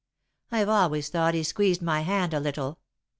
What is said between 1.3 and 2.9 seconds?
he squeezed my hand a little.